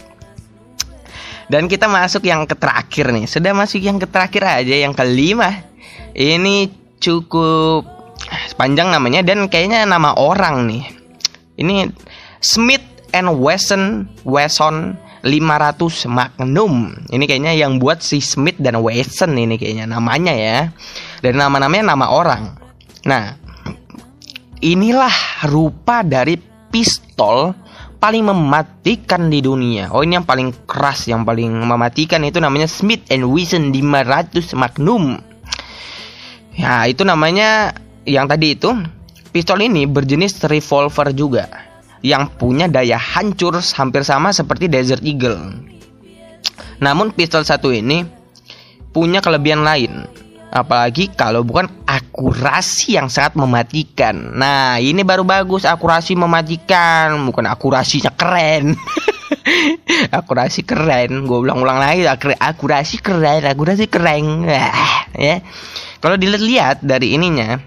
[1.50, 3.26] Dan kita masuk yang ke terakhir nih.
[3.26, 5.66] Sudah masuk yang ke terakhir aja yang kelima.
[6.14, 6.70] Ini
[7.02, 7.90] cukup
[8.54, 10.86] panjang namanya dan kayaknya nama orang nih.
[11.58, 11.90] Ini
[12.38, 16.94] Smith and Wesson Wesson 500 Magnum.
[17.10, 20.70] Ini kayaknya yang buat si Smith dan Wesson ini kayaknya namanya ya.
[21.24, 22.44] Dan nama-namanya nama orang.
[23.08, 23.34] Nah,
[24.62, 25.16] inilah
[25.50, 26.38] rupa dari
[26.70, 27.56] pistol
[27.98, 29.90] paling mematikan di dunia.
[29.90, 35.18] Oh, ini yang paling keras, yang paling mematikan itu namanya Smith and Wesson 500 Magnum.
[36.54, 37.74] Ya, itu namanya
[38.06, 38.70] yang tadi itu
[39.34, 41.75] pistol ini berjenis revolver juga
[42.06, 45.58] yang punya daya hancur hampir sama seperti Desert Eagle.
[46.78, 48.06] Namun pistol satu ini
[48.94, 50.06] punya kelebihan lain,
[50.54, 54.38] apalagi kalau bukan akurasi yang sangat mematikan.
[54.38, 58.78] Nah, ini baru bagus akurasi mematikan, bukan akurasinya keren.
[60.20, 62.06] akurasi keren, gue ulang-ulang lagi
[62.38, 64.46] akurasi keren, akurasi keren.
[65.18, 65.42] ya.
[66.04, 67.58] Kalau dilihat dari ininya,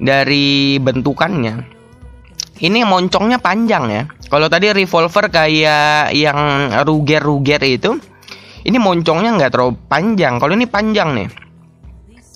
[0.00, 1.73] dari bentukannya,
[2.62, 4.02] ini moncongnya panjang ya.
[4.30, 7.98] Kalau tadi revolver kayak yang ruger-ruger itu,
[8.62, 10.38] ini moncongnya nggak terlalu panjang.
[10.38, 11.28] Kalau ini panjang nih.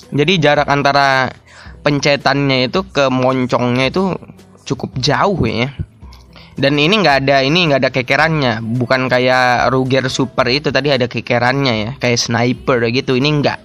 [0.09, 1.29] Jadi jarak antara
[1.85, 4.17] pencetannya itu ke moncongnya itu
[4.67, 5.71] cukup jauh ya.
[6.59, 11.07] Dan ini nggak ada ini nggak ada kekerannya, bukan kayak Ruger Super itu tadi ada
[11.07, 13.15] kekerannya ya, kayak sniper gitu.
[13.15, 13.59] Ini enggak.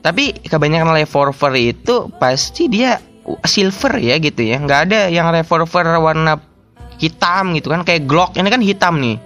[0.00, 2.96] Tapi kebanyakan revolver itu pasti dia
[3.44, 6.40] silver ya gitu ya, nggak ada yang revolver warna
[6.98, 9.16] hitam gitu kan kayak Glock ini kan hitam nih.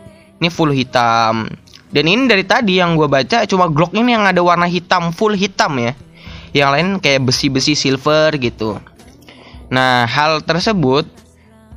[0.42, 1.46] Ini full hitam.
[1.92, 5.36] Dan ini dari tadi yang gue baca cuma Glock ini yang ada warna hitam full
[5.38, 5.92] hitam ya
[6.52, 8.76] yang lain kayak besi-besi silver gitu.
[9.72, 11.08] Nah, hal tersebut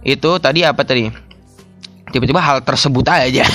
[0.03, 1.07] itu tadi apa tadi?
[2.11, 3.47] Tiba-tiba hal tersebut aja.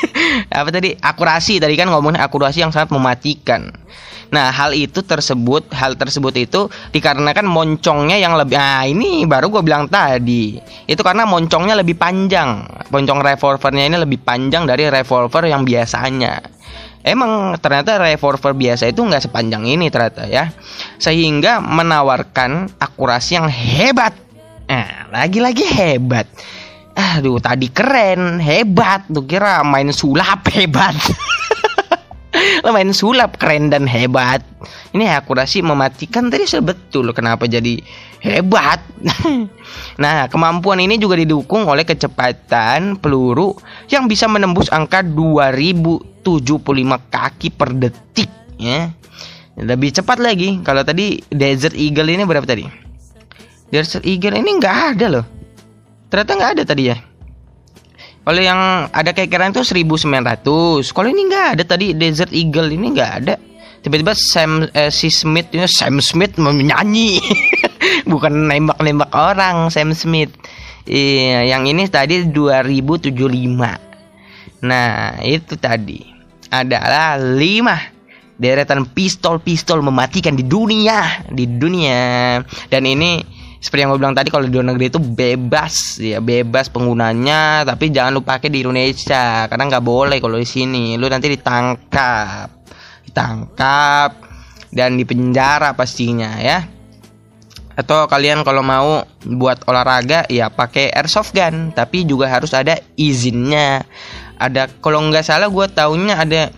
[0.60, 0.98] apa tadi?
[0.98, 3.70] Akurasi tadi kan ngomongin akurasi yang sangat mematikan.
[4.34, 9.62] Nah, hal itu tersebut, hal tersebut itu dikarenakan moncongnya yang lebih Nah, ini baru gue
[9.62, 10.58] bilang tadi.
[10.90, 12.66] Itu karena moncongnya lebih panjang.
[12.90, 16.42] Moncong revolvernya ini lebih panjang dari revolver yang biasanya.
[17.04, 20.50] Emang ternyata revolver biasa itu nggak sepanjang ini ternyata ya.
[20.98, 24.16] Sehingga menawarkan akurasi yang hebat.
[24.66, 26.26] Nah, lagi-lagi hebat.
[26.94, 29.06] Aduh, tadi keren, hebat.
[29.10, 30.96] Tuh kira main sulap hebat.
[32.64, 34.42] Lo main sulap keren dan hebat.
[34.94, 37.80] Ini akurasi mematikan tadi sebetul kenapa jadi
[38.22, 38.80] hebat.
[40.02, 43.56] nah, kemampuan ini juga didukung oleh kecepatan peluru
[43.90, 46.24] yang bisa menembus angka 2075
[47.10, 48.92] kaki per detik ya.
[49.54, 50.58] Lebih cepat lagi.
[50.66, 52.66] Kalau tadi Desert Eagle ini berapa tadi?
[53.70, 55.26] Desert Eagle ini nggak ada loh.
[56.10, 56.96] Ternyata nggak ada tadi ya.
[58.24, 60.96] Kalau yang ada kekeran itu 1900.
[60.96, 63.36] Kalau ini nggak ada tadi Desert Eagle ini nggak ada.
[63.84, 67.20] Tiba-tiba Sam eh, si Smith ini Sam Smith menyanyi.
[68.10, 70.30] bukan nembak-nembak orang Sam Smith
[70.88, 76.00] iya yang ini tadi 2075 nah itu tadi
[76.48, 83.22] adalah 5 deretan pistol-pistol mematikan di dunia di dunia dan ini
[83.64, 87.88] seperti yang gue bilang tadi kalau di luar negeri itu bebas ya bebas penggunanya tapi
[87.88, 91.00] jangan lupa pakai di Indonesia karena nggak boleh kalau di sini.
[91.00, 92.52] Lu nanti ditangkap
[93.08, 94.20] ditangkap
[94.68, 96.60] dan dipenjara pastinya ya.
[97.72, 103.80] Atau kalian kalau mau buat olahraga ya pakai airsoft gun tapi juga harus ada izinnya.
[104.36, 106.52] Ada kalau nggak salah gue taunya ada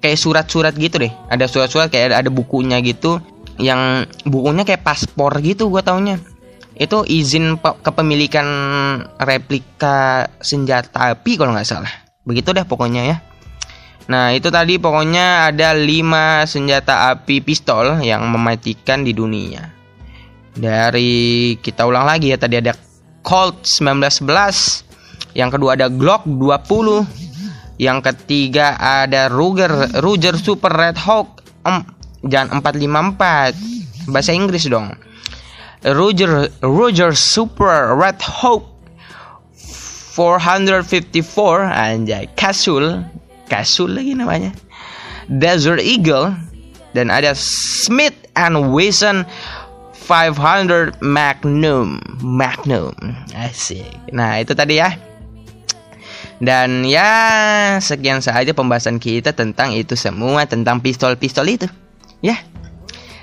[0.00, 1.12] kayak surat-surat gitu deh.
[1.28, 3.20] Ada surat-surat kayak ada, ada bukunya gitu
[3.60, 6.16] yang bukunya kayak paspor gitu gue taunya
[6.80, 8.48] itu izin kepemilikan
[9.20, 11.92] replika senjata api kalau nggak salah.
[12.24, 13.16] Begitu deh pokoknya ya.
[14.08, 19.68] Nah itu tadi pokoknya ada 5 senjata api pistol yang mematikan di dunia.
[20.56, 22.72] Dari kita ulang lagi ya tadi ada
[23.20, 31.44] Colt 1911 yang kedua ada Glock 20 yang ketiga ada Ruger Ruger Super Red Hawk
[31.68, 31.84] um,
[32.24, 34.96] jangan 454 bahasa Inggris dong
[35.80, 38.68] Ruger Ruger Super Red Hawk
[40.12, 41.16] 454
[41.72, 43.00] anjay Kasul
[43.48, 44.52] Kasul lagi namanya
[45.30, 46.36] Desert Eagle
[46.92, 49.24] dan ada Smith and Wesson
[50.10, 52.92] 500 Magnum Magnum
[53.30, 53.86] asik.
[54.10, 54.90] Nah itu tadi ya.
[56.40, 61.68] Dan ya sekian saja pembahasan kita tentang itu semua tentang pistol-pistol itu.
[62.24, 62.42] Ya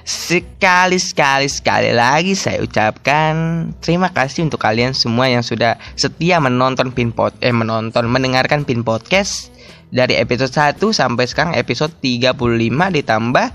[0.07, 6.95] sekali sekali sekali lagi saya ucapkan terima kasih untuk kalian semua yang sudah setia menonton
[6.95, 9.51] pin pod eh menonton mendengarkan pin podcast
[9.91, 12.39] dari episode 1 sampai sekarang episode 35
[12.71, 13.47] ditambah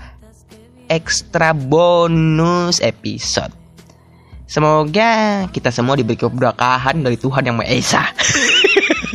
[0.93, 3.53] ekstra bonus episode.
[4.45, 8.03] Semoga kita semua diberi keberkahan dari Tuhan yang Maha Esa.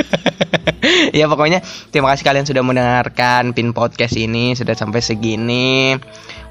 [1.19, 4.55] ya pokoknya terima kasih kalian sudah mendengarkan pin podcast ini.
[4.55, 5.97] Sudah sampai segini.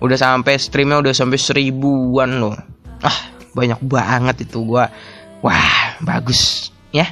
[0.04, 2.56] Udah sampai streamnya udah sampai seribuan loh.
[3.02, 3.18] Ah
[3.54, 4.92] banyak banget itu gua.
[5.42, 7.08] Wah bagus ya.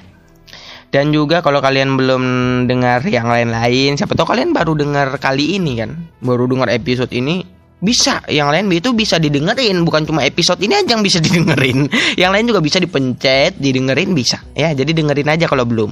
[0.94, 2.24] Dan juga kalau kalian belum
[2.72, 6.08] dengar yang lain-lain siapa tahu kalian baru dengar kali ini kan?
[6.24, 10.96] Baru dengar episode ini bisa yang lain itu bisa didengerin bukan cuma episode ini aja
[10.96, 15.68] yang bisa didengerin yang lain juga bisa dipencet didengerin bisa ya jadi dengerin aja kalau
[15.68, 15.92] belum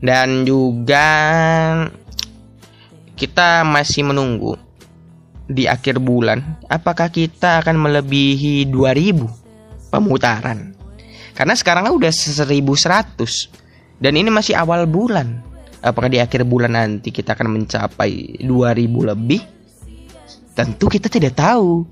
[0.00, 1.06] dan juga
[3.14, 4.58] kita masih menunggu
[5.44, 6.40] di akhir bulan,
[6.72, 10.72] apakah kita akan melebihi 2000 pemutaran?
[11.34, 15.42] Karena sekarang udah 1100 dan ini masih awal bulan.
[15.84, 19.53] Apakah di akhir bulan nanti kita akan mencapai 2000 lebih?
[20.54, 21.82] Tentu kita tidak tahu.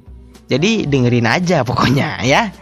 [0.46, 2.54] Jadi dengerin aja pokoknya ya.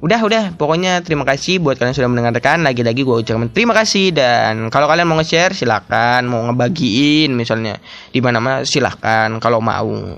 [0.00, 0.44] Udah udah.
[0.56, 2.64] Pokoknya terima kasih buat kalian sudah mendengarkan.
[2.64, 4.16] Lagi-lagi gue ucapkan terima kasih.
[4.16, 7.76] Dan kalau kalian mau nge-share silahkan mau ngebagiin misalnya.
[8.14, 10.16] Di mana mana silahkan kalau mau.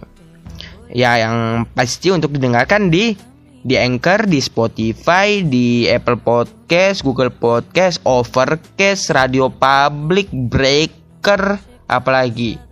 [0.90, 3.14] Ya yang pasti untuk didengarkan di
[3.60, 12.69] di Anchor, di Spotify, di Apple Podcast, Google Podcast, Overcast, Radio Public, Breaker, apalagi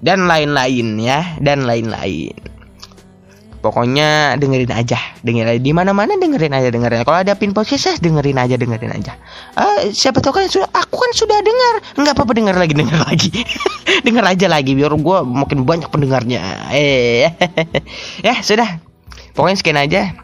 [0.00, 2.36] dan lain-lain ya dan lain-lain.
[3.60, 7.04] Pokoknya dengerin aja, dengerin aja di mana-mana dengerin aja dengerin.
[7.04, 9.12] Kalau ada pin ya dengerin aja dengerin aja.
[9.52, 13.30] Uh, siapa tahu kan sudah aku kan sudah dengar, nggak apa-apa denger lagi denger lagi,
[14.00, 16.72] denger aja lagi biar gue makin banyak pendengarnya.
[16.72, 17.28] Eh,
[18.26, 18.80] ya sudah,
[19.36, 20.16] pokoknya sekian aja.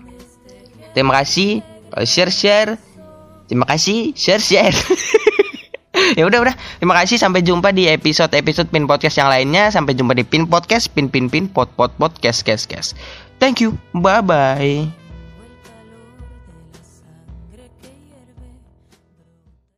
[0.96, 1.60] Terima kasih,
[2.08, 2.80] share share.
[3.52, 4.72] Terima kasih, share share.
[6.18, 6.54] ya udah udah.
[6.78, 7.16] Terima kasih.
[7.16, 9.72] Sampai jumpa di episode episode pin podcast yang lainnya.
[9.72, 10.92] Sampai jumpa di pin podcast.
[10.92, 12.68] Pin pin pin pot pot podcast kes
[13.36, 13.76] Thank you.
[13.92, 15.05] Bye bye.